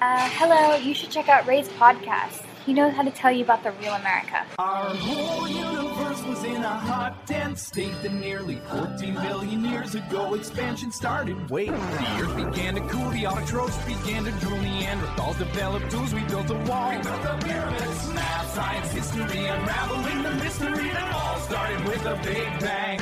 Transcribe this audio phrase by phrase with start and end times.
[0.00, 2.44] Uh, hello, you should check out Ray's podcast.
[2.66, 4.44] He knows how to tell you about the real America.
[4.58, 10.34] Our whole universe was in a hot, dense state that nearly 14 billion years ago
[10.34, 11.48] expansion started.
[11.48, 16.20] Wait, the earth began to cool, the autotrophs began to drool, Neanderthals developed tools, we
[16.24, 16.90] built a wall.
[16.90, 22.16] We built the pyramids, math, science, history, unraveling the mystery that all started with a
[22.22, 23.00] big bang.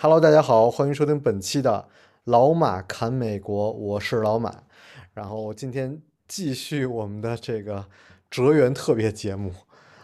[0.00, 1.86] Hello，大家好，欢迎收听本期的
[2.25, 4.53] 老马侃美国，我是老马。
[5.13, 7.85] 然后今天继续我们的这个
[8.29, 9.51] 哲源特别节目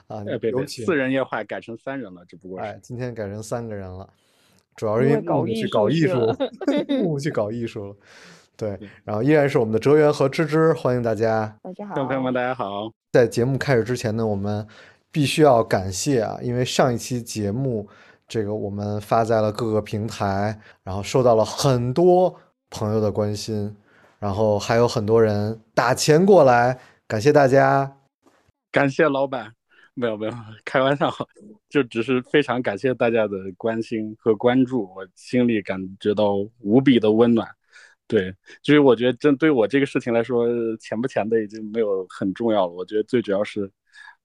[0.08, 4.10] 啊，哎，别别，有请四人夜话改成三人了，只不过是哎，今天改成三个人了，
[4.76, 7.96] 主要是因为搞艺木木去搞艺术术去了，木木去 搞艺术了。
[8.58, 11.58] 对，然后依然是我们的哲源和芝芝，欢迎大家。
[11.62, 12.90] 大家好，观众朋友们，大家好。
[13.12, 14.66] 在节目开始之前呢，我们
[15.12, 17.88] 必须要感谢啊，因为上一期节目
[18.28, 22.34] 这个我们发在了各个平台，然后受到了很多
[22.70, 23.76] 朋友的关心，
[24.20, 27.98] 然后还有很多人打钱过来，感谢大家。
[28.72, 29.54] 感谢老板，
[29.94, 30.34] 没有没有，
[30.66, 31.10] 开玩笑，
[31.70, 37.48] 就只是非常感谢大家的关心和关注，我心里感觉到无比的温暖。
[38.08, 40.46] 对，就是我觉得针对我这个事情来说，
[40.78, 42.74] 钱不钱的已经没有很重要了。
[42.74, 43.72] 我觉得最主要是，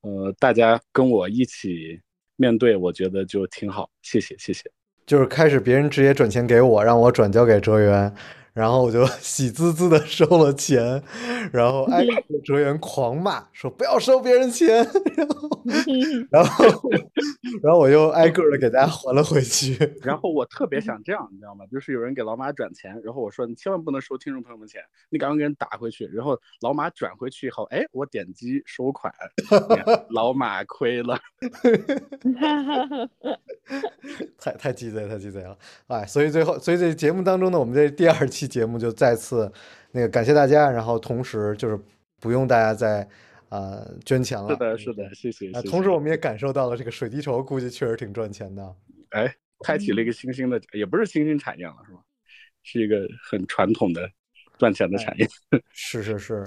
[0.00, 2.00] 呃，大家跟我一起
[2.40, 3.90] 面对，我觉得就挺好。
[4.00, 4.64] 谢谢，谢谢。
[5.04, 8.14] 就是开始别人直接转钱给我，让我转交给哲源，
[8.60, 11.02] 然后我就 喜滋滋的收了钱，
[11.50, 14.86] 然后挨个哲源狂骂说不要收别人钱，
[15.16, 15.48] 然后
[16.30, 16.90] 然后
[17.62, 19.78] 然后我又挨个的给大家还了回去。
[20.04, 21.64] 然后我特别想这样，你知道吗？
[21.72, 26.04] 就是有人给老马转钱，然后我说你千万不能收听众朋友们钱，你赶快给人打回去。
[26.12, 29.10] 然后老马转回去以后，哎，我点击收款，
[30.10, 31.18] 老马亏了。
[34.38, 35.56] 太太鸡贼，太鸡贼了！
[35.86, 39.50] 哎，所以最后，所以这节目当中呢，我们这第二期节目就再次
[39.92, 41.78] 那个感谢大家，然后同时就是
[42.20, 43.06] 不用大家再
[43.50, 44.50] 呃捐钱了。
[44.50, 45.50] 是的，是的，谢谢。
[45.62, 48.74] 同时我们也感受到了这个水滴筹估计确实挺赚钱的。
[49.10, 52.00] 哎，开启了一个新兴的，也不是新兴产业了，是吧？
[52.62, 54.10] 是一个很传统的
[54.58, 55.26] 赚钱的产业。
[55.72, 56.46] 是 是是，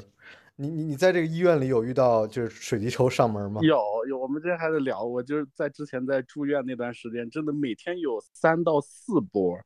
[0.56, 3.60] 你你你在这个医院里有遇到就是水滴筹上门吗？
[3.64, 9.58] 有有，我们之前还在聊，我就是在之前在住院那段时间，真的每天有三到四波，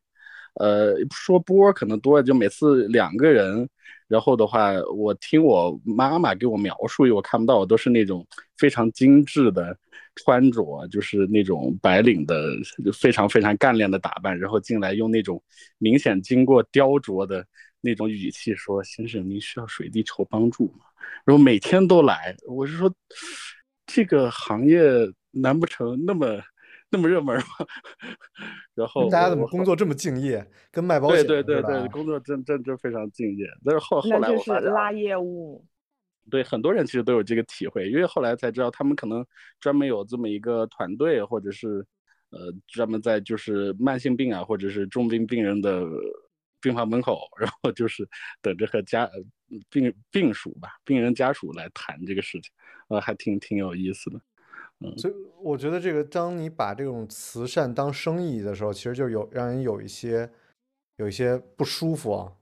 [0.54, 3.68] 呃，说波可能多，就每次两个人。
[4.06, 8.26] 然后的话，我听我妈妈给我描述，因为我看不到，都是那种
[8.56, 9.76] 非常精致的
[10.14, 12.42] 穿着，就是那种白领的
[12.98, 15.42] 非常非常干练的打扮，然后进来用那种
[15.76, 17.46] 明显经过雕琢的
[17.80, 20.86] 那种语气说：“先生，您需要水滴筹帮助吗？”
[21.24, 22.92] 然后每天都来，我是说，
[23.86, 24.82] 这个行业
[25.30, 26.40] 难不成那么
[26.90, 27.44] 那么热门吗？
[28.74, 33.46] 然后大家怎么工作这么敬业，跟卖保险对对对对，工作真真真非常敬业。
[33.64, 35.64] 但是后后那就是来我发现啊，拉业务，
[36.30, 39.24] 对很多人其实都有这个体会，因为后来才知道他们可能
[39.60, 41.86] 专门有这么一个团队，或者是
[42.30, 45.84] 呃专门在就是慢性病啊，或者是重病病人的
[46.60, 48.08] 病房门口，然后就是
[48.40, 49.12] 等着和家呃
[49.70, 52.50] 病病属吧，病人家属来谈这个事情，
[52.88, 54.20] 呃，还挺挺有意思的。
[54.80, 60.30] 嗯所以我觉得这个，当你把这种慈善当生意的时候，其实就有让人有一些
[60.96, 62.32] 有一些不舒服啊。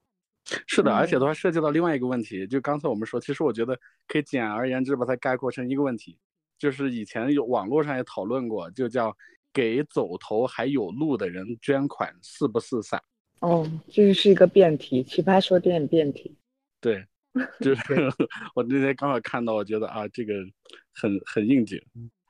[0.66, 3.76] 是的，而且的嗯话涉及到另外一个问题，就刚才我们说，其实我觉得
[4.06, 6.18] 可以简而言之把它概括成一个问题，
[6.58, 9.16] 就是以前有网络上也讨论过，就叫
[9.52, 13.02] 给走投还有路的人捐款是不是傻？
[13.40, 16.36] 哦，这是一个辩题，奇葩说电影辩题。
[16.80, 17.04] 对，
[17.60, 17.82] 就是
[18.54, 20.34] 我那天刚好看到，我觉得啊，这个
[20.94, 21.80] 很很应景，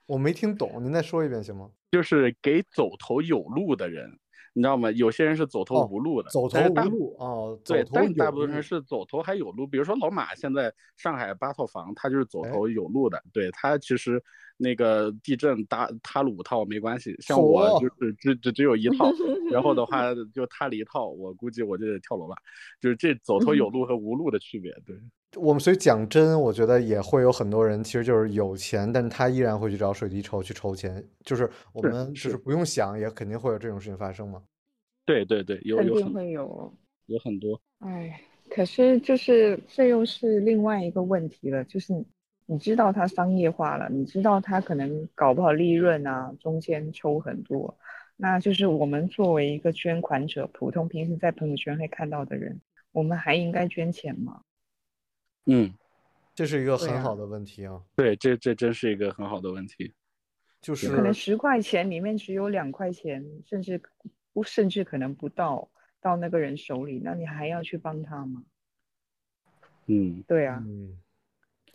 [0.07, 1.71] 我没听懂，您再说一遍行吗？
[1.91, 4.11] 就是给走投有路的人，
[4.53, 4.91] 你知道吗？
[4.91, 9.67] 有些人是走投哦无路的，走投无路哦，对，但大部分人是走投还有路。
[9.67, 13.23] 比如说老马现在上海八套房，他就是走哎投有路的。
[13.33, 14.23] 对他其实
[14.57, 19.11] 那个地震塌塌了五套没关系，像我就是只只只有一套，
[19.53, 22.35] 然后的话就塌了一套，我估计我就得跳楼了。
[22.81, 24.73] 就是这走投有路和无路的区别。
[24.87, 24.97] 对，
[25.37, 34.43] 我们所以讲真，我觉得也会有很多人其实就是有钱，但是他依然会去找水滴筹去筹钱，就是我们就是是不用想，也肯定会有这种事情发生嘛。
[35.05, 36.73] 对对对，有肯定会有。
[37.07, 37.61] 有很多。
[37.79, 38.21] 哎，
[38.51, 41.93] 可是就是这又是另外一个问题了，就是
[42.47, 47.77] 你你知道它商业化了，你知道它可能搞不好利润啊，中间抽很多，
[48.17, 52.59] 那就是我们作为一个捐款者，普通平时在朋友圈会看到的人，
[52.93, 54.41] 我们还应该捐钱吗？
[55.45, 55.75] 嗯，
[56.35, 59.93] 这是一个很好的问题啊，对，这这真是一个很好的问题。
[60.63, 63.83] 就是可能十块钱里面只有两块钱，甚至
[64.33, 65.69] 不甚至可能不到，
[66.01, 68.43] 到那个人手里，那你还要去帮他吗？
[69.89, 70.99] 嗯，对啊，嗯，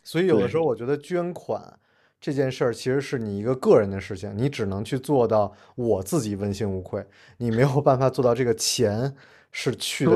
[0.03, 1.79] 所以有的时候我觉得捐款
[2.19, 7.05] 这件事儿其实是你一个个人的事情，你只能去做到我自己问心无愧，
[7.37, 9.15] 你没有办法做到这个钱
[9.51, 10.11] 是去的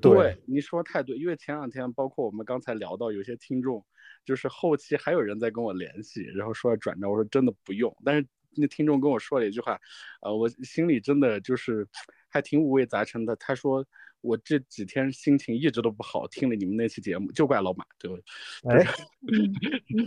[0.00, 3.84] 对你说太对，因为前两天包括我们刚才聊到，有些听众
[4.24, 7.94] 就是后期还有人在跟我联系，然后说要转账，我说真的不用。
[8.04, 8.26] 但是
[8.56, 9.78] 那听众跟我说了一句话，
[10.22, 11.86] 呃，我心里真的就是
[12.28, 13.36] 还挺五味杂陈的。
[13.36, 13.84] 他说
[14.20, 18.24] 我这几天心情一直都不好，听了你们那期节目，就怪老马，对不对？
[18.70, 18.86] 哎，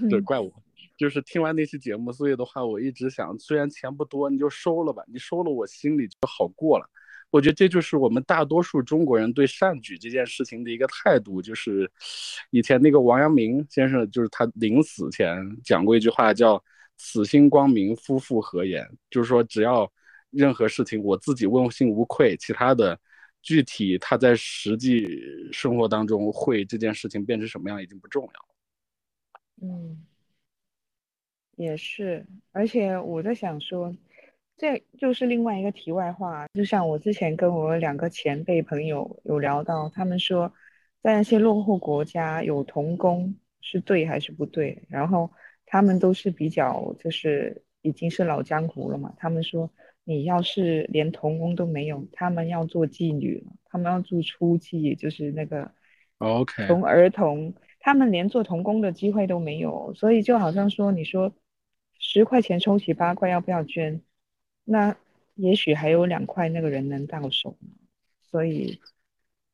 [0.10, 0.52] 对，怪我。
[0.96, 6.88] 就是听完那期节目，所以的话，我一直想，虽然钱不多，你就收了吧，你收了，我心里就好过了。
[7.32, 11.42] 我觉得这就是我们大多数中国人对善举这件事情的一个态度。
[11.42, 11.90] 就是
[12.52, 16.64] 以前那个王阳明先生，就是他临死前讲过一句话，叫
[16.96, 19.92] “此心光明，夫复何言”，就是说只要
[20.30, 23.00] 任何事情我自己问心无愧，其他的
[23.44, 25.06] 具体他在实际
[25.52, 28.46] 生活当中会这件事情变成什么样已经不重要。
[29.62, 30.04] 嗯，
[31.56, 33.96] 也是，而且我在想说，
[34.58, 36.48] 这就是另外一个题外话。
[36.54, 40.52] 就像我之前跟我两个前辈朋友有聊到，他们说，
[41.02, 44.82] 在那些落后国家有童工是对还是不对？
[44.90, 45.30] 然后
[45.66, 49.14] 他们都是比较就是已经是老江湖了嘛。
[49.18, 49.70] 他们说，
[50.06, 55.72] 你要是连童工都没有，他们要做妓女了，他们要做初妓，就是那个
[56.18, 61.34] OK，从儿童，他们连做童工的机会都没有，所以就好像说，你说
[61.98, 64.02] 十块钱抽起八块，要不要捐？
[64.66, 64.96] 那
[65.36, 67.70] 也许还有两块那个人能到手呢，
[68.30, 68.80] 所以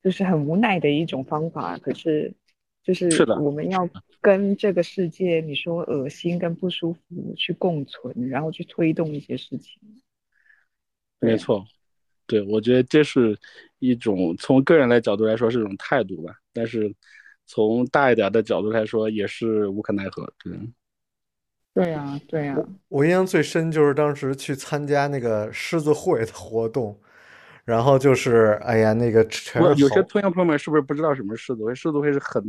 [0.02, 1.78] 就是很无奈的一种方法。
[1.78, 2.34] 可是
[2.84, 9.80] 就是我们要跟这个世界，你说恶心跟不舒服去共存，然后去推动一些事情。
[11.20, 11.66] 对没错，
[12.26, 13.38] 对，我觉得这是
[13.80, 16.94] 一种从个人来角度来说是一种态度吧，但是
[17.46, 20.32] 从大一点的角度来说也是无可奈何。
[20.44, 20.54] 对，
[21.74, 22.58] 对啊，对啊，
[22.88, 27.00] 我印象最深就是当时去参加那个狮子会的活动，
[27.66, 31.76] 然后就是哎呀，那个全我有些是好听众朋友们是不是不知道什么是狮子会？
[31.76, 32.44] 狮子会是很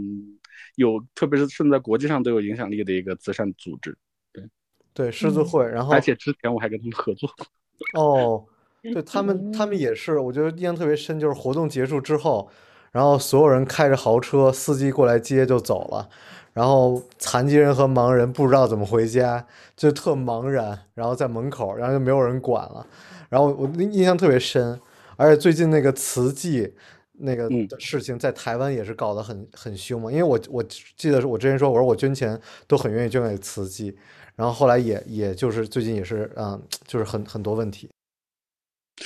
[0.76, 3.96] 有，特别是甚至在国际上都有影响力的一个慈善组织，
[4.32, 4.44] 对
[4.92, 7.46] 对狮子嗯会，然后而且之前我还跟他们合作过。
[7.94, 8.44] 哦，
[8.82, 12.48] 对他们，他们也是，我觉得印象特别深，就是活动结束之后，
[12.92, 16.08] 然后所有人开着豪车，司机过来接就走了，
[16.52, 19.46] 然后残疾人和盲人不知道怎么回家，
[19.76, 22.86] 就特茫然，然后在门口，然后就没有人管了，
[23.28, 24.80] 然后我印象特别深，
[25.16, 26.74] 而且最近那个慈济。
[27.22, 30.62] 那个事情在台湾也是搞得很很凶嘛，因为我我
[30.96, 33.94] 记得是我之前说，我说我捐钱都很愿意捐给慈济，
[34.36, 37.90] 然后后来也也就是最近也是嗯，就是很很多问题。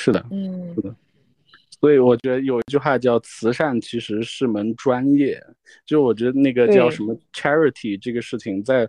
[0.05, 0.95] 是的，嗯是的
[1.81, 5.43] 所以我觉得有一句话叫“慈善其实是门专业”，
[5.87, 8.89] 就我觉得那个叫什么 charity 这个事情在，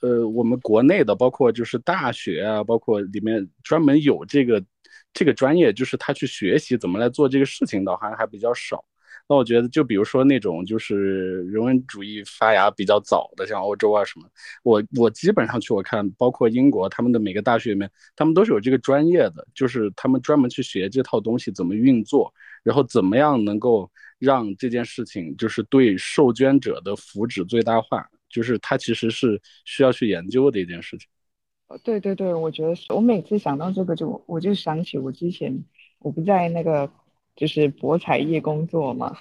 [0.00, 4.62] 呃，我们国内的包括就是大学啊，包括里面专门有这个
[5.12, 8.82] 这个专业，就是他去学习怎么来做这个事情的，好像还比较少。
[9.28, 14.26] 那我觉得，就比如说那种就是人文主义发芽比较早的，像欧洲啊什么，
[14.62, 22.32] 我我基本上去我看，包括英国，他们的每个大学里面，他们都是有这个专业的，就是他们专门去学这套东西怎么运作，
[22.62, 31.06] 然后怎么样能够让这件事情就是对受捐者的福祉最大化，就是它其实是需要去研究的一件事情。
[31.68, 35.62] 呃对对对，我觉得是我每次想到这个就我就想起我之前
[35.98, 36.90] 我不在那个
[37.38, 39.16] 就是博彩业工作嘛，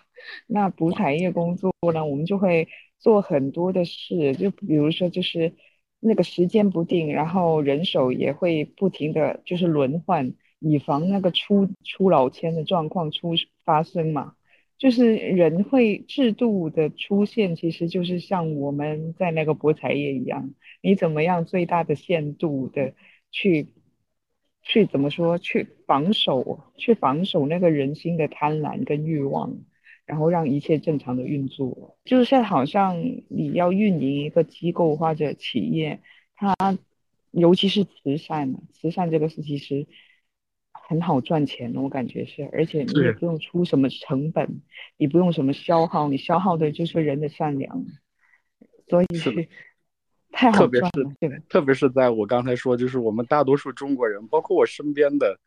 [0.48, 5.54] 那博彩业工作呢，我们就会做很多的事，就比如说就是
[6.00, 14.34] 那个时间不定，然后人手也会不停的就是轮换，以防那个出出老千的状况出发生嘛。
[14.80, 20.54] 就是人会制度的出现，其实就是像我们在那个博彩业一样。
[20.82, 22.94] 你怎么样最大的限度的
[23.32, 23.68] 去
[24.68, 29.58] 去怎么说去防守去防守那个人心的贪婪跟欲望，
[30.06, 31.98] 然后让一切正常的运作。
[32.04, 36.02] 就是好像你要运营一个机构或者企业，
[36.36, 36.54] 它
[37.32, 39.88] 尤其是慈善嘛，慈善这个事其实
[40.74, 44.62] 很好赚钱的，我感觉是，而且你也不用出什么成本，
[44.98, 47.86] 你不用什么消耗，你消耗的就是人的善良，
[48.90, 49.06] 所以
[50.32, 51.44] 太好特别是？
[51.50, 55.40] 特别是在我刚才说，就是我们大多数中国人，包括我身边的，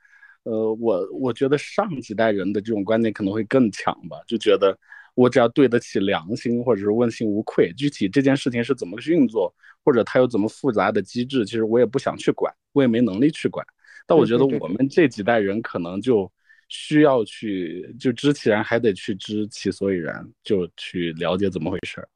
[0.43, 4.77] 呃，我我觉得上几代人的这种观念可能会更强吧，就觉得
[5.15, 13.65] 我只要对得起良心，或者是问心无愧，具体这件事情是怎么运作，或者它有怎么复杂的机制，其实我也不想去管，我也没能力去管。
[14.07, 16.31] 但我觉得我们这几代人可能就
[16.69, 22.09] 需要去就知其然，还得去知其所以然，就去了解怎么回事儿。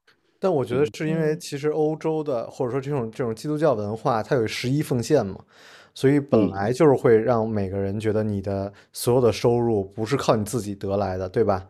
[0.45, 5.39] 但我觉得是因为嗯其实欧洲的或者说这种这种基督教文化，它有十一奉献嘛，
[5.95, 11.65] 所以本嗯来就是会让每个人觉得你的所有的收入不是靠你自己得来的，对吧？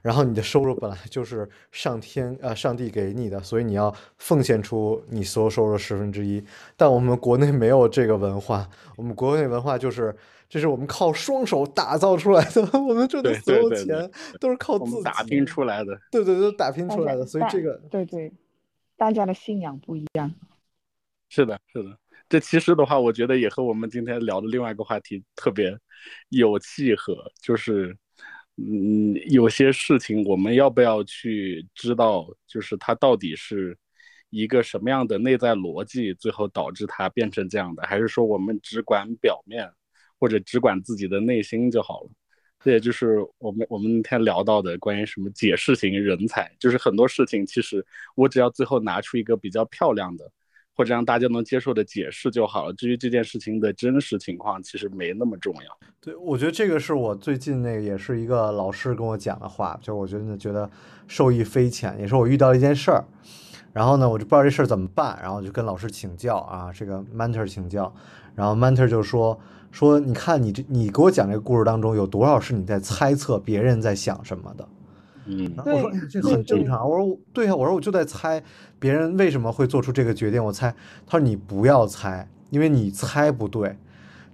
[0.00, 6.40] 然后你的收入本来就是上天呃上帝给你的，所以你要奉献出你所有收入的十分之一。
[6.76, 8.64] 但我们国内没有这个文化，
[8.96, 10.14] 我们国内文化就是
[10.50, 18.32] 这是我们靠双手打造出来的， 我们挣的所有钱都是靠自己打拼出来的，对对对，打拼出来的，所以这个对对，
[18.96, 20.34] 大家的信仰不一样。
[21.28, 21.96] 是的，是的。
[22.28, 25.76] 这其实的话，我觉得也和我们今天聊的另外一个话题特别
[26.30, 27.96] 有契合，就是，
[28.56, 33.76] 嗯，有些事情我们要不要去知道，就是它到底是
[34.30, 39.68] 一个什么样的内在逻辑，最后导致它变成这样的，还是说我们只管表面，
[40.20, 42.10] 或者只管自己的内心就好了？
[42.62, 47.82] 这也就是我们我们那天聊到的关于什么解释型人才，就是很多事情其实
[48.14, 50.30] 我只要最后拿出一个比较漂亮的，
[50.76, 52.74] 或者让大家能接受的解释就好了。
[52.74, 55.78] 至于这件事情的真实情况，其实没那么重要。
[56.02, 60.70] 对，我觉得这个是我最近那个也是一个老师跟我讲的话，就是我真的觉得
[61.08, 63.02] 受益匪浅，也是我遇到一件事儿，
[63.72, 67.94] 然后呢，我就不知道这事儿怎么办，然后就跟老师请教啊，这个 mentor 请教，
[68.34, 74.68] 然后 mentor 就说说，你看你这你给我讲这个故事当中有多少是你在猜测别人在想什么的？
[75.26, 76.88] 嗯然后我说这很正常。
[76.88, 78.42] 我说对呀、我说我就在猜
[78.78, 80.42] 别人为什么会做出这个决定。
[80.44, 80.74] 我猜，
[81.06, 83.76] 他说你不要猜，因为你猜不对，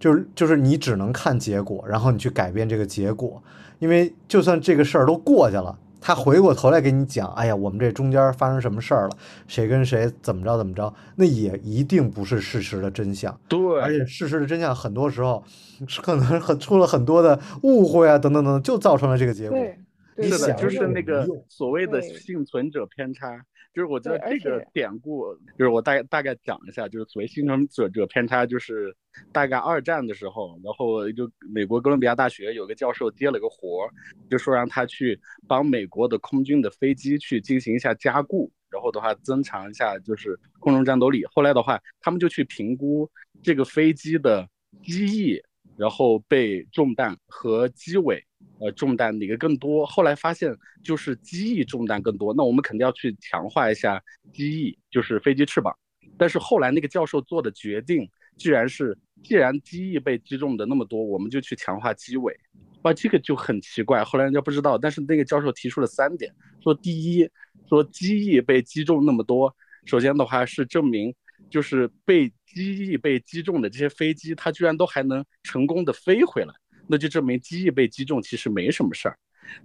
[0.00, 3.42] 就是就是你只能看结果，然后你去改变这个结果。
[3.78, 9.16] 因为就算这个事儿都过去了，他回过头来给你讲，哎呀，我们这中间发生什么事儿了，
[9.48, 13.36] 谁跟谁怎么着怎么着，那也一定不是事实的真相。
[13.48, 15.42] 对，而且事实的真相很多时候
[15.88, 19.58] 是可能很出了很多的误会啊，等等等等，就造成了这个结果。
[19.58, 19.78] 对，
[20.16, 23.28] 你对是的，想就是那个所谓的幸存者偏差，
[23.76, 28.96] 就是我觉得这个典故，就是我大概大概讲一下，就是所谓幸存者者偏差，就是
[29.30, 33.92] 大概二战的时候，然后就美国哥伦比亚大学有个教授接了个活儿，
[34.30, 41.22] 就说让他去帮美国的空军的飞机去进行一下加固，然后的话增强一下就是空中战斗力。
[41.26, 43.06] 后来的话，他们就去评估
[43.42, 44.48] 这个飞机的
[44.82, 45.38] 机翼，
[45.76, 48.25] 然后被中弹和机尾。
[48.58, 49.84] 呃，中弹哪个更多？
[49.84, 55.76] 后来发现就是机翼中弹更多，那我们肯定要去强化一下机翼，就是飞机翅膀。
[56.16, 62.34] 但是后来那个教授做的决定，居然是既然机翼被击中的那么多，我们就去强化机尾。
[62.82, 64.02] 哇，这个就很奇怪。
[64.02, 67.28] 后来人家不知道，但是那个教授提出了三点，说第一，
[67.68, 71.14] 说机翼被击中那么多，首先的话是证明，
[71.50, 76.54] 就是被机翼被击中的这些飞机，它居然都还能成功的飞回来。
[76.88, 79.18] 那就证明机翼被击中其实没什么事儿。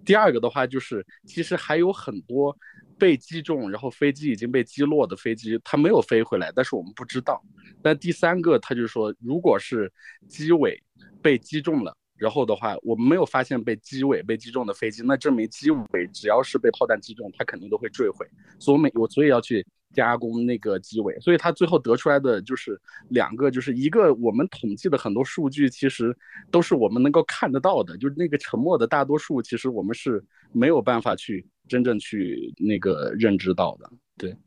[0.06, 2.56] 第二个的话就是，其实还有很多
[3.00, 7.44] 被击中，然后飞机已经被击落的飞机，它没有飞回来，但是我们不知道。
[7.82, 9.92] 但第三个，他就说，如果是
[10.28, 10.82] 机尾
[11.22, 18.28] 被击中了，然后的话，我们没有发现被机尾被击中的飞机，那证明机尾只要是被炮弹击中，它肯定都会坠毁。
[18.60, 26.16] 所以我们我所以要去加工那个机尾，所以他最后得出来的就是两个，就是一个我们统计的很多数据其实
[26.52, 33.92] 都是我们能够看得到的，就是那个沉默的大多数，其实我们是没有办法去真正去那个认知到的。
[34.16, 34.38] 对，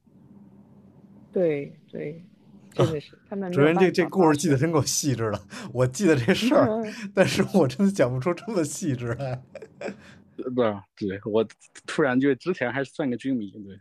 [1.33, 2.25] 对对，
[2.75, 5.41] 真的是他们没主任，这这故事记得真够细致的。
[5.73, 6.69] 我记得这事儿，
[7.15, 9.43] 但是我真的讲不出这么细致来。
[10.37, 10.53] 对
[10.97, 11.47] 对，我
[11.87, 13.79] 突然就之前还算个军迷，对。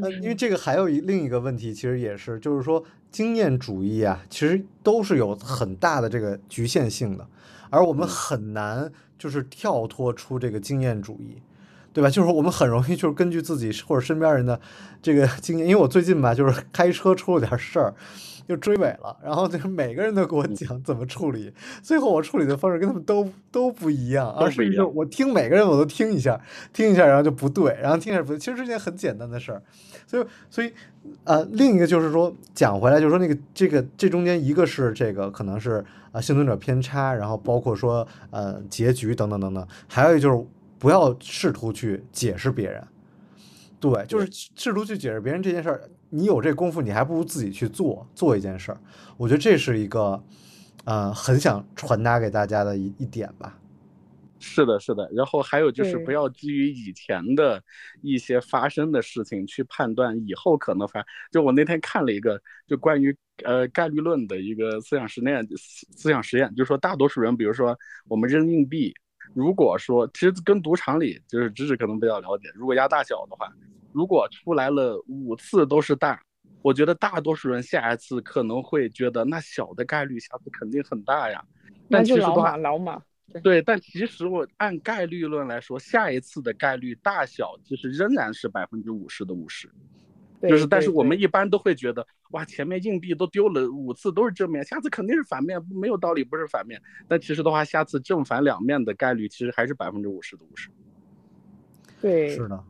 [0.00, 7.26] 那，因为这个还有一另一个问题，其实也是，就是说经验主义啊，其实都是有很大的这个局限性的，
[7.70, 11.40] 而我们很难就是跳脱出这个经验主义，
[11.92, 12.10] 对吧？
[12.10, 14.60] 就是我们很容易就是根据自己或者身边人的
[15.02, 17.94] 这个经验，因为我最近吧，就是开车出了点事儿。
[18.48, 21.52] 就追尾了，然后就是每个人都给我讲怎么处理，
[21.84, 26.40] 最后我处理的方式跟他们都都不一样，而是就我听每个人我都听一下，
[26.72, 29.62] 听一下，然后就不对，然后听一下不对，其实是件很简单的事儿，
[30.04, 30.72] 所以所以
[31.22, 40.44] 呃，另一个就是说讲回来，就是说那个这个这中间一个是这个可能是啊幸存者偏差，然后包括说呃结局等等等等，还有一个就是
[40.80, 42.82] 不要试图去解释别人，
[43.78, 45.88] 对，就是试图去解释别人这件事儿。
[46.08, 48.80] 你有这功夫，你还不如自己去做做一件事儿。
[49.16, 50.20] 我觉得这是一个，
[50.84, 53.56] 呃，很想传达给大家的一一点吧。
[54.40, 55.08] 是的，是的。
[55.12, 57.62] 然后还有就是不要基于以前的
[58.00, 61.04] 一些发生的事情去判断以后可能发。
[61.30, 68.94] 就我那天看了一个，就关于呃概率论的一个思想实验，思思想实验，就是说大多数人，比如说我们扔硬币，
[69.34, 73.52] 如果说其实跟赌场里就是知识可能比较了解，如果压大小的话，
[73.92, 76.20] 如果出来了五次都是大，
[76.62, 81.44] 我觉得大多数人下一次可能会觉得那小的概率下次肯定很大呀。
[81.88, 82.56] 但其实老马，
[83.42, 89.70] 对，但其实我按概率论来说，下一次的概率大小其实仍然是百分之五十的五十。
[90.40, 96.80] 对就是，但是我们一般都会觉得，哇，前面硬币都丢了五次都是正面，下次肯定是反面，没有道理不是反面。
[97.06, 100.70] 但其实的话，下次正反两面的概率其实还是百分之五十的五十。
[102.00, 102.64] 对是的。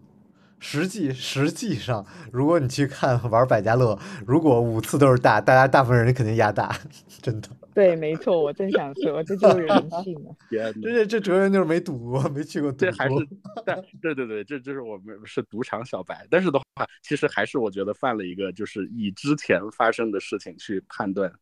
[0.62, 6.76] 实际实际上，如果你去看玩百家乐，如果五次都是大，大家大部分人肯定压大，
[7.22, 7.48] 真的。
[7.80, 10.36] 对，没错，我正想说，这就是人性啊。
[10.50, 13.24] 天呐这这哲人就是没赌过，没去过赌这还是过。
[13.64, 21.32] 但对对对，这这是我们是赌场小白，但是的话，其实还是我觉得犯了一个，就是以之前发生的事情去判断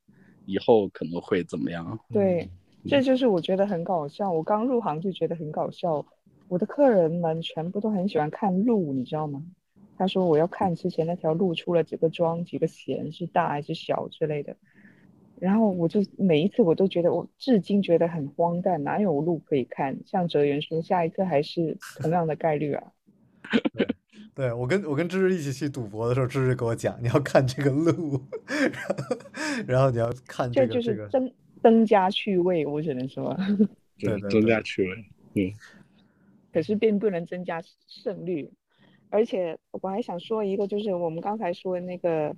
[0.47, 1.99] 以后可能会怎么样。
[2.13, 2.49] 对，
[2.87, 4.31] 这就是我觉得很搞笑。
[4.31, 6.07] 我刚入行就觉得很搞笑。
[6.47, 9.43] 我的客人们全部都很喜欢看路，你知道吗？
[9.97, 14.57] 他说我要看之前那条路出了几个桩、几个弦，是大还是小之类的。
[15.41, 19.99] 然后我就每一次我都觉得，我至今觉得很荒诞，哪有路可以看？
[20.05, 22.93] 像哲源说，下一次还是同样的概率啊。
[24.35, 28.21] 对我跟我跟芝芝一起去赌博的时候，芝芝给我讲，你要看这个路，
[29.67, 33.37] 然 后然后你要看这这个这，就是增增加趣味，我只能说，
[33.99, 35.05] 对对增加趣味。
[35.35, 35.53] 嗯，
[36.53, 38.49] 可是并不能增加胜率。
[39.11, 42.37] 而且我还想说一个，就是我们刚才说的那个，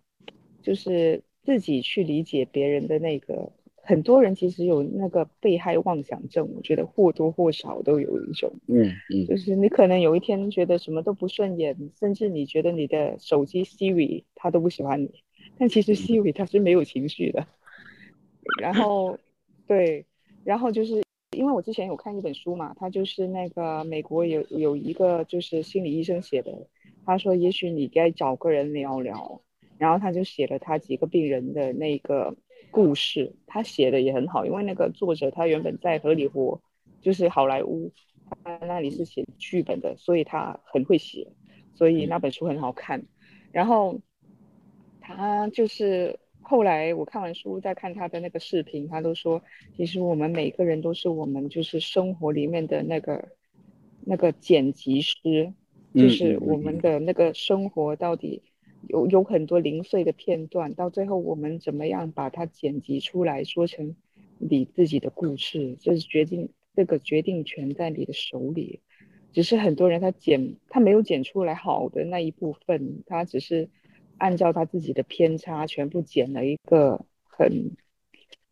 [0.62, 8.52] 就是自己去理解别人的那个，很多人其实有那个被害妄想症，我觉得或多或少都有一种。
[8.68, 15.24] 嗯嗯，就是你可能有一天觉得什么都不顺眼，甚至你觉得你的手机 Siri 它都不喜欢你，
[15.58, 17.44] 但其实 Siri 它是没有情绪的。
[18.60, 19.18] 然后，
[19.66, 20.06] 对，
[20.44, 21.02] 然后就是
[21.36, 26.68] 因为我之前有看一本书嘛，它就是那个美国有有一个就是心理医生写的，
[27.04, 29.40] 他说也许你该找个人聊聊，
[29.80, 32.36] 然后他就写了他几个病人的那个
[32.70, 36.60] 故事，他写的也很好，因为那个作者他原本在荷里活，
[37.00, 37.90] 就是好莱坞，
[38.44, 41.26] 他那里是写剧本的，所以他很会写，
[41.74, 43.02] 所以那本书很好看。
[43.52, 43.98] 然后
[45.00, 49.42] 他就是后来我看完书，再看他的那个视频，他都说，
[49.78, 53.30] 其实我们每个人都是我们就是生活里面的那个
[54.04, 55.16] 那个剪辑师，
[55.94, 58.42] 就嗯是嗯我们的那个生活到底
[58.88, 63.96] 有有很多零碎的片段，到最后我们怎么样把它剪辑出来，说成
[64.38, 68.80] 你自己的故事，就是决定这个决定权在你的手里。
[69.32, 73.68] 只是很多人他剪他没有剪出来好的那一部分，他只是
[74.18, 77.76] 按照他自己的偏差全部剪了一个很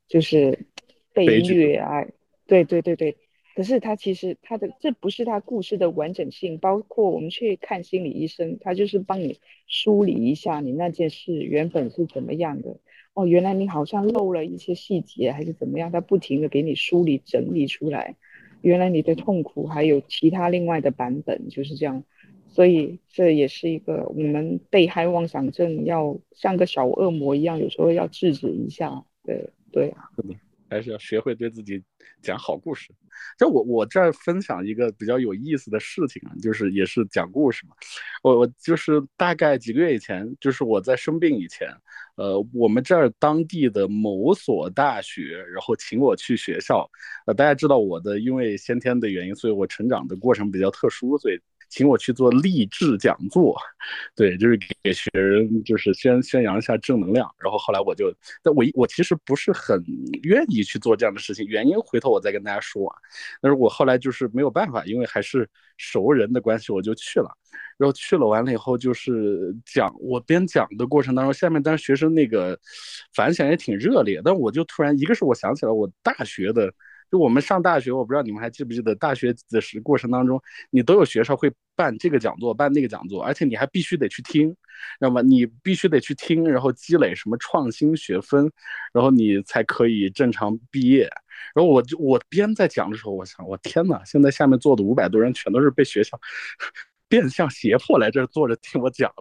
[0.06, 0.66] 就是
[1.12, 2.06] 被虐啊，
[2.46, 3.16] 对对对对。
[3.58, 12.76] 可是他其实他的这不是他故事的完整性，包括我们去看心理医生，他就是帮你梳理一下你那件事原本是怎么样的。
[13.14, 18.14] 哦，原来你好像漏了一些细节还是怎么样，他不停的给你梳理整理出来。
[18.60, 22.04] 原来你的痛苦还有其他另外的版本，就是这样。
[22.46, 29.04] 所以这也是一个我们被害妄想症要像个小恶魔一样，有时候要制止一下。
[29.24, 29.92] 对对，
[30.68, 31.82] 还是要学会对自己
[32.22, 32.90] 讲好故事。
[33.36, 37.74] 就我我这儿分享一个比较有意思的事情啊，就是也是讲故事嘛。
[38.22, 41.68] 我我就是大概几个月以前，就是我在生病以前，
[42.16, 46.88] 呃，我们这儿当地的某所大学，然后请我去学校。
[47.26, 53.56] 呃，大家知道我的因为先天的原因，所以我成长的过程比较特殊，所以请我去做励志讲座，
[54.16, 57.30] 对，就是给学生就是宣宣扬一下正能量。
[57.38, 59.82] 然后后来我就，但我我其实不是很
[60.22, 62.96] 愿意去做这样的事情，原因回头我再跟大家说啊。
[63.40, 67.30] 但是我后来就是没有办法，因为还是熟人的关系，我就去了。
[67.76, 72.58] 然后去了完了以后，就是讲我边讲的过程当中，下面当时学生那个
[73.14, 76.72] 反响也挺热烈，但我就突然一个是我想起来我大学的。
[77.10, 80.40] 就我们上大学，我不知道你们还记不记得，大学的时过程当中，
[80.70, 84.54] 你都有学校会办这个讲座，办那个讲座，而且你还必须得去听，
[85.00, 85.22] 那么？
[85.22, 88.50] 你必须得去听，然后积累什么创新学分，
[88.92, 91.10] 然后你才可以正常毕业。
[91.54, 96.18] 然后我就我边在讲的时候，我想，我天呐，现在下面坐的五百多人全都是被学校
[97.08, 99.12] 变相胁迫来这儿坐着听我讲。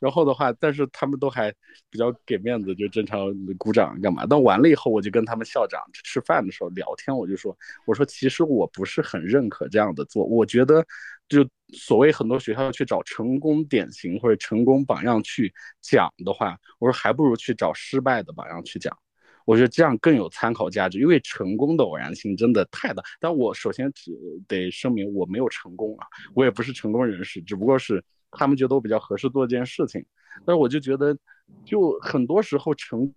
[0.00, 1.52] 然后的话，但是他们都还
[1.90, 4.24] 比较给面子，就正常鼓掌干嘛。
[4.28, 7.54] 但完了以后，我就跟他们校长吃饭的时候聊天，我就说，
[7.86, 10.82] 我说其实我不是很认可这样的做，我觉得
[11.28, 15.52] 就所谓很多学校去找成功典型或者成功榜样去
[15.82, 18.96] 讲的话，我说还不如去找失败的榜样去讲。
[19.44, 23.02] 我觉得这样更有参考价值，因为成功的偶然性真的太大。
[23.18, 24.12] 但我首先只
[24.46, 30.04] 得声明，我没有成功啊，我也不是成功人士，只不过是他们觉得我比较合适做这件事情。
[30.46, 31.16] 但是我就觉得，
[31.64, 33.12] 就很多时候成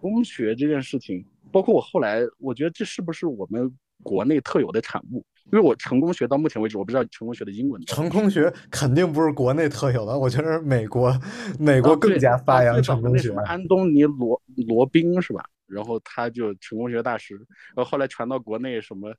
[0.00, 3.70] 功学这件事情，包括我后来，我觉得这是不是我们
[4.02, 5.24] 国内特有的产物？
[5.52, 7.80] 因为我成功学到目前为止，我不知道成功学的英文。
[7.86, 11.16] 成功学肯定不是国内特有的，我觉得美国，
[11.58, 13.32] 美国更加发扬成功学。
[13.46, 15.44] 安东尼罗罗宾是吧？
[15.66, 17.34] 然后他就成功学大师，
[17.74, 19.14] 然后后来传到国内什么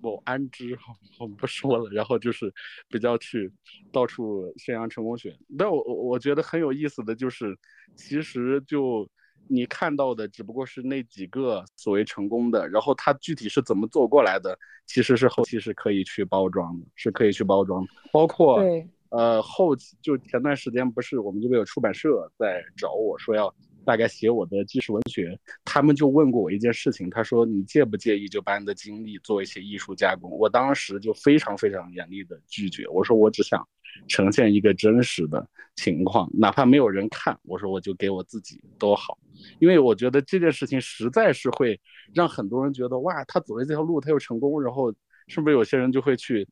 [0.00, 0.76] 某安之，
[1.20, 1.88] 我们不说了。
[1.92, 2.52] 然后就是
[2.88, 3.50] 比较去
[3.92, 5.36] 到处宣扬成功学。
[5.56, 7.56] 但我我觉得很有意思的就是，
[7.94, 9.08] 其实就。
[9.48, 17.86] 你看到的只不过是那几个所谓成功的，然后他具体是怎么做过来的，其实是后期是可以去包装的，是可以去包装。
[18.12, 18.62] 包括
[19.10, 23.54] 呃后期就前段时间不是我们这边有出版社在找我说要。
[23.88, 30.30] 大概写我的纪实文学，他们就问过我一件事情，他说你介不介意就把你的经历做一些艺术加工？
[30.30, 33.66] 我当时就非常非常严厉的拒绝，我说我只想
[34.06, 39.16] 呈现一个真实的情况，哪怕没有人看，我说我就给我自己都好，
[39.58, 41.80] 因为我觉得这件事情实在是会
[42.12, 44.92] 让很多人觉得哇，他走了这条路他又成功，然后
[45.28, 46.46] 是不是有些人就会去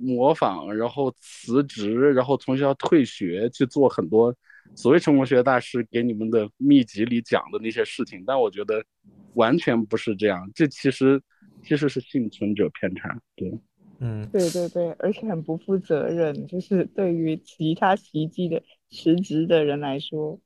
[0.00, 4.34] 模仿，然后辞职，然后从学校退学去做很多。
[4.74, 8.82] 所谓成功学大师给你们的秘籍里讲的那些事情，但我觉得
[9.34, 10.50] 完全不是这样。
[10.54, 11.20] 这其实
[11.62, 13.16] 其实是幸存者偏差。
[13.36, 13.52] 对，
[13.98, 20.38] 嗯，对对对，而且很不负责任，就是对于其他袭击的辞职的人来说，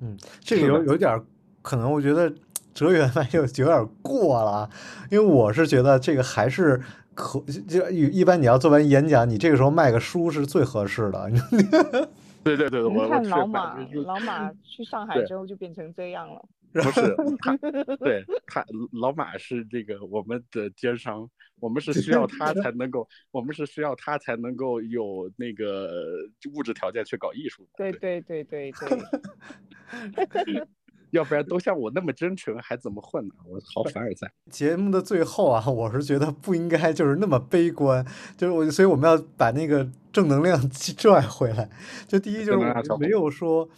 [0.00, 1.20] 嗯，这个有有点
[1.62, 2.32] 可能，我觉得
[2.74, 4.68] 哲源有有点过了，
[5.10, 6.80] 因为我是觉得这个还是
[7.14, 11.30] 可就一般你要做完演讲，你这个时候卖个书是最合适的。
[12.44, 16.46] 对对对，我看老马，老马 去上海之后就变成这样了。
[16.72, 17.56] 不是 他，
[17.98, 21.28] 对他老马是这个我们的奸商，
[21.60, 26.16] 我们是需要他才能够，我们是需要他才能够有那个
[26.52, 27.66] 物质条件去搞艺术。
[27.76, 28.88] 对对对对对。
[31.10, 33.34] 要不然都像我那么真诚，还怎么混呢？
[33.46, 34.32] 我好凡尔赛。
[34.50, 38.04] 节目的最后啊，我是觉得不应该就是那么悲观，
[38.36, 41.68] 就是我，所以我们要把那个正能量 拽回来。
[42.08, 43.68] 就第一就是没有说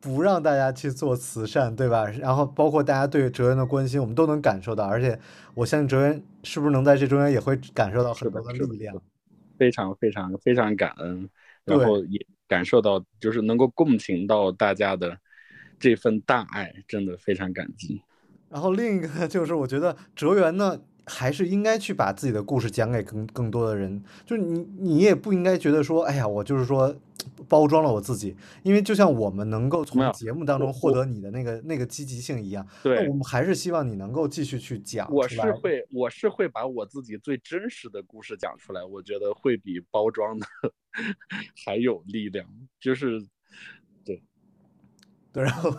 [0.00, 2.06] 不让大家去做慈善，对吧？
[2.06, 4.84] 然后包括大家对哲人的关心，我们都能感受到。
[4.86, 5.18] 而且
[5.54, 8.94] 我相信哲人是不是能在这中间也会感受到很多的力量。
[9.58, 11.28] 非常非常非常感恩，
[11.64, 15.16] 然后也感受到就是能够共情到大家的。
[15.78, 18.02] 这份大爱真的非常感激。
[18.48, 24.02] 然后另一个 就是，我觉得哲源呢，还是应该去把自己的故事讲给更更多的人。
[24.24, 26.94] 就是你，你也不应该觉得说，哎呀，我就是说
[27.48, 28.36] 包装了我自己。
[28.62, 35.12] 因为就像我们能够从节目当中获得你的那个那个积极性一样，对，我们还是希望你能够继续去讲。
[35.12, 38.84] 我是会，我是会把我自己最真实的故事讲出来。
[38.84, 40.46] 我觉得会比包装的
[41.66, 42.46] 还有力量。
[42.80, 43.26] 就是。
[45.42, 45.70] 然后，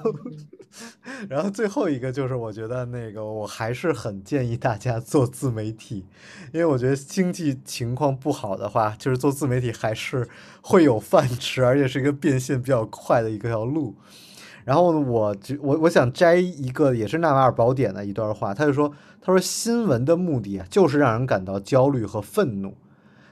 [1.27, 6.05] 然后最后一个就是，我觉得那个我还是很建议大家做自媒体，
[6.53, 10.27] 因为我觉得经济情况不好的话，就是做自媒体还是
[10.61, 13.95] 会有饭吃，而且是一个变现比较快的一个条路。
[14.63, 22.75] 然后，我就我我想摘一个也是纳瓦尔宝典的一段话，他就说：“他说新闻的目的啊，就是让人感到焦虑和愤怒，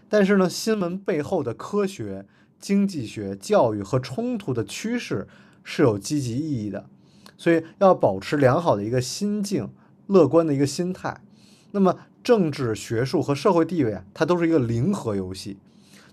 [0.09, 2.25] 但是呢，新闻背后的科学、
[2.59, 5.27] 经济学、教育和冲突的趋势。”
[5.67, 6.85] 是有积极意义的，
[7.35, 9.67] 所以要保持良好的一个心境，
[10.05, 11.19] 乐观的一个心态。
[11.71, 15.57] 那么政治、学术和社会地位啊，它都是一个零和游戏。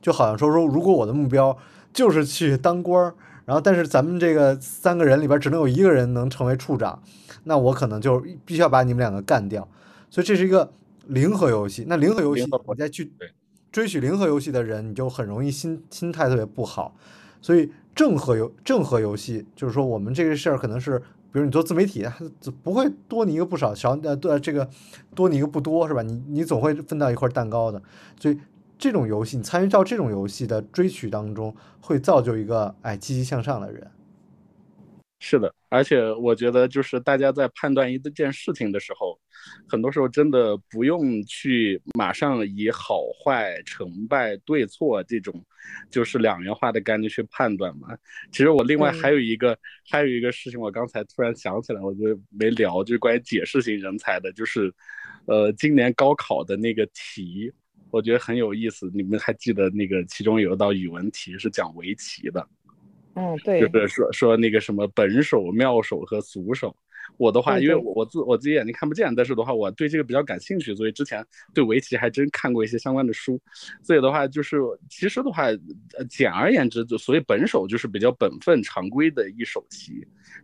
[0.00, 1.56] 就好像说说，如果我的目标
[1.92, 7.00] 就是去当官儿，然后但是咱们这个三个人里边只能有一个人能成为处长，
[7.44, 9.68] 那我可能就必须要把你们两个干掉。
[10.10, 10.72] 所以这是一个
[11.06, 11.84] 零和游戏。
[11.86, 13.12] 那零和游戏，你再去
[13.70, 16.96] 追取零和游戏的人，你就很容易心心态特别不好。
[17.42, 17.70] 所以。
[17.94, 20.98] 正和游正和游戏就是说，我们这个事儿可能是，
[21.30, 22.06] 比如你做自媒体，
[22.62, 24.68] 不会多你一个不少，少呃对这个
[25.14, 26.02] 多你一个不多是吧？
[26.02, 27.80] 你你总会分到一块蛋糕的。
[28.18, 28.38] 所以
[28.78, 33.86] 这种游戏，你参与到这种游戏的追取当中，会造就一个哎积极向上的人。
[35.24, 39.16] 是的，而且我觉得就是大家在判断一件事情的时候，
[39.68, 45.32] 很多时候真的不用去马上以好坏、成败、对错这种
[45.88, 47.96] 就是两元化的概念去判断嘛。
[48.32, 49.56] 其实我另外还有一个
[49.88, 54.74] 还有一个事情，我刚才突然想起来，我就没聊，就是关于解释型人才的，就是
[55.26, 57.48] 呃今年高考的那个题，
[57.92, 58.90] 我觉得很有意思。
[58.92, 62.44] 你们还记得那个其中有一道语文题是讲围棋的，
[63.14, 66.74] 嗯，对，就是说说那个什么本手、妙手和俗手。
[67.18, 71.22] 我的话，因为我我自我自己眼睛看不见，但是的话，我对这个比较感兴趣，所以之前
[71.52, 73.38] 对围棋还真看过一些相关的书。
[73.82, 75.46] 所以的话，就是其实的话，
[75.98, 79.94] 呃，简而言之，就所谓本手就是比较本分常规的一手棋，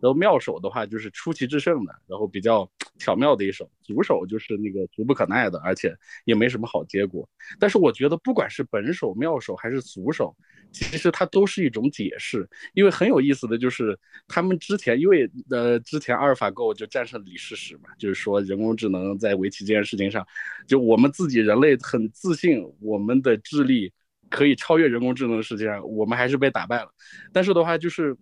[0.01, 7.27] 然后妙手的话就是出奇制胜的，然后比较巧妙的一手，俗手就是那个俗不可耐的，而且也没什么好结果。
[7.59, 10.37] 但是我觉得，不管是本手、妙手还是俗手，
[10.73, 16.49] 其实它都是一种解释，因为很有意思的就是他们之前，因为呃之前阿尔法。
[16.59, 20.27] 狗就战胜李世石嘛，就是说人工智能在围棋这件事情上，
[20.67, 23.93] 就我们自己人类很自信，我们的智力
[24.29, 26.89] 可以超越人工智能的事情上，我们还是被打败了。
[27.33, 28.17] 但是的话，就是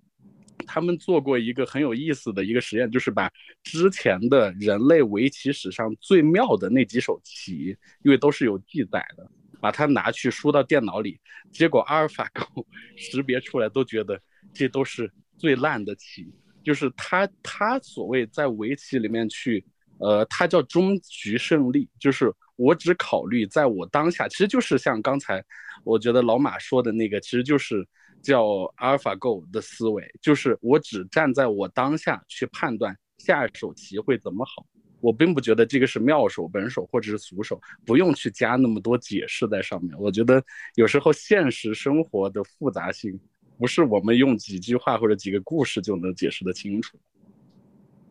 [0.66, 3.30] 他们做过一个很有意思的一个实验，就是把
[3.62, 9.30] 之前的人类围棋史上最妙的那几手棋，因为都是有记载的，
[9.66, 11.18] 把它拿去输到电脑里，
[11.50, 12.64] 结果阿尔法 狗
[12.96, 14.16] 识别出来，都觉得
[14.54, 16.32] 这都是最烂的棋。
[16.62, 19.64] 就是他，他所谓在围棋里面去，
[19.98, 25.44] 呃，他叫终局胜利，就是我只考虑在我当下，其实就是像刚才
[25.82, 27.84] 我觉得老马说的那个，其实就是
[28.22, 34.64] 叫阿尔法狗的思维，就是我只站在我当下去判断下一手棋会怎么好，
[35.00, 39.94] 我并不觉得这个是妙手、本手或者是俗手，不用去加那么多解释在上面。
[39.98, 40.42] 我觉得
[40.74, 43.18] 有时候现实生活的复杂性。
[43.58, 46.98] 不是我们用几句话或者几个故事就能解释的清楚。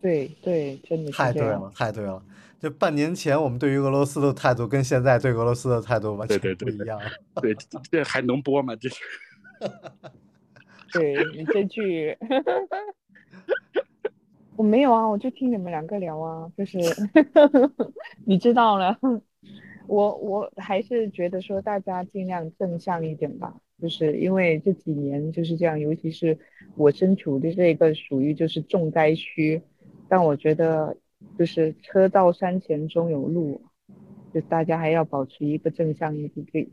[0.01, 2.19] 对对，真的太对了，太对了。
[2.59, 6.99] 就半年前我们对于俄罗斯的态度，跟现在对俄罗斯的态度完全不一样。
[7.43, 7.55] 对，
[7.91, 8.75] 这还能播吗？
[8.75, 8.95] 这是。
[10.91, 12.17] 对你这句，
[14.55, 16.77] 我没有啊，我就听你们两个聊啊，就是
[18.25, 18.97] 你知道了。
[19.87, 23.55] 我我还是觉得说大家尽量正向一点吧。
[23.81, 26.39] 就是因为这几年就是这样，尤其是
[26.75, 29.61] 我身处的这个属于就是重灾区，
[30.07, 30.95] 但我觉得
[31.37, 33.61] 就是车到山前终有路，
[34.33, 36.65] 就大家还要保持一个正向一个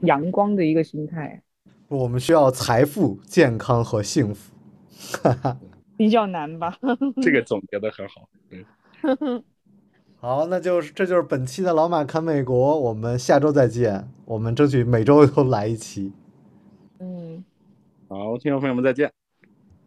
[0.00, 1.40] 阳光的一个心态。
[1.86, 4.52] 我们需要财富、健康和幸福，
[5.22, 5.56] 哈哈
[6.00, 6.74] 比较难吧？
[7.20, 8.26] 这个总结的很好。
[8.48, 9.44] 嗯
[10.16, 16.14] 好，那就是这就是本期的老马看美国，我们下周再见，我们争取每周都来一期。
[17.00, 17.44] 嗯，
[18.08, 19.12] 好，听众朋友们再见，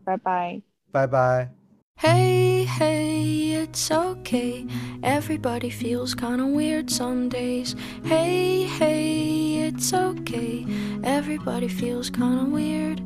[0.03, 1.49] 拜拜，拜拜。
[1.97, 4.67] Hey, hey, it's okay.
[5.01, 7.73] Everybody feels kinda weird some days.
[8.03, 10.67] Hey, hey, it's okay.
[11.01, 13.01] Everybody feels kinda weird.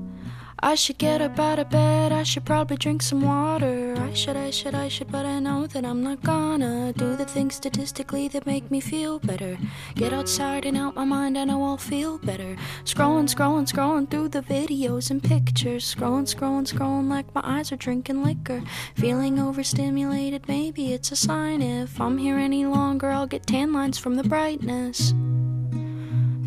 [0.60, 3.94] I should get up out of bed, I should probably drink some water.
[4.00, 7.26] I should, I should, I should, but I know that I'm not gonna do the
[7.26, 9.60] things statistically that make me feel better.
[9.94, 12.58] Get outside and out my mind, I know I'll feel better.
[12.86, 15.94] Scrolling, scrolling, scrolling through the videos and pictures.
[15.94, 18.64] Scrolling, scrolling, scrolling like my eyes are drinking liquor.
[18.96, 21.62] Feeling overstimulated, maybe it's a sign.
[21.62, 25.14] If I'm here any longer, I'll get tan lines from the brightness.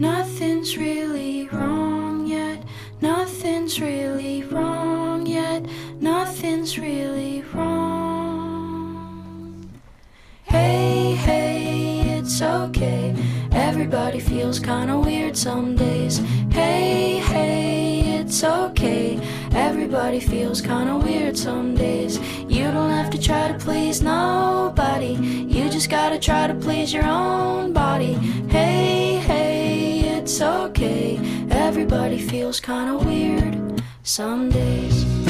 [0.00, 1.99] Nothing's really wrong.
[3.42, 5.64] Nothing's really wrong yet.
[5.98, 9.00] Nothing's really wrong.
[10.44, 13.14] Hey, hey, it's okay.
[13.50, 16.18] Everybody feels kinda weird some days.
[16.52, 19.18] Hey, hey, it's okay.
[19.54, 22.20] Everybody feels kinda weird some days.
[22.46, 25.14] You don't have to try to please nobody.
[25.48, 28.18] You just gotta try to please your own body.
[28.50, 29.99] Hey, hey,
[30.30, 31.18] it's okay.
[31.50, 35.29] Everybody feels kinda weird some days.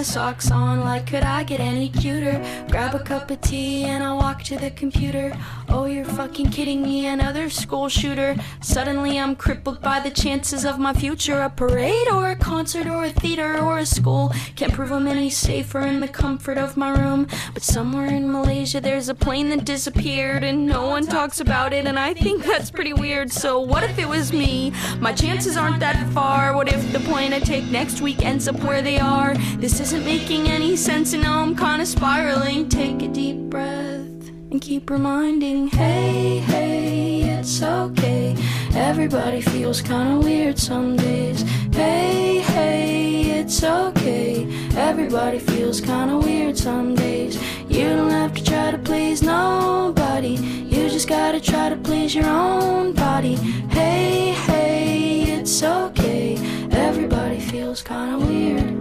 [0.00, 0.80] Banana socks on.
[0.80, 2.42] Like, could I get any cuter?
[2.70, 5.36] Grab a cup of tea and I walk to the computer.
[5.68, 8.34] Oh, you're fucking kidding me, another school shooter.
[8.60, 11.40] Suddenly I'm crippled by the chances of my future.
[11.42, 14.32] A parade or a concert or a theater or a school.
[14.56, 17.26] Can't prove I'm any safer in the comfort of my room.
[17.52, 21.86] But somewhere in Malaysia there's a plane that disappeared and no one talks about it.
[21.86, 23.30] And I think that's pretty weird.
[23.32, 24.72] So what if it was me?
[24.98, 26.56] My chances aren't that far.
[26.56, 29.34] What if the plane I take next week ends up where they are?
[29.58, 32.68] This isn't making any sense and now I'm kinda spiraling.
[32.68, 34.22] Take a deep breath
[34.52, 38.36] and keep reminding, hey, hey, it's okay.
[38.72, 41.42] Everybody feels kinda weird some days.
[41.74, 44.46] Hey, hey, it's okay.
[44.76, 47.36] Everybody feels kinda weird some days.
[47.68, 50.34] You don't have to try to please nobody.
[50.72, 53.34] You just gotta try to please your own body.
[53.78, 56.38] Hey, hey, it's okay.
[56.70, 58.79] Everybody feels kinda weird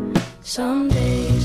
[0.50, 1.39] someday.